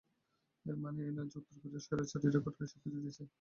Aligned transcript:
এর 0.65 0.75
মানে 0.83 0.99
এই 1.07 1.13
নয় 1.15 1.27
যে 1.31 1.37
উত্তর 1.39 1.55
কোরিয়ার 1.61 1.83
স্বৈরাচারী 1.85 2.27
রেকর্ডকে 2.27 2.65
স্বীকৃতি 2.71 2.97
দিয়েছে। 2.97 3.23